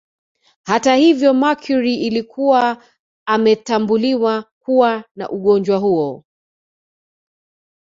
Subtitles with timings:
[0.63, 2.83] Hata hivyo Mercury alikuwa
[3.25, 6.23] ametambuliwa kuwa na ugonjwa huo